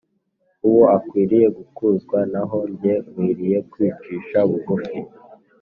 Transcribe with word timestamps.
Uwo 0.67 0.83
akwiriye 0.95 1.47
gukuzwa; 1.57 2.17
naho 2.33 2.57
jye 2.79 2.93
nkwiriye 3.09 3.57
kwicisha 3.71 4.37
bugufi.” 4.49 4.99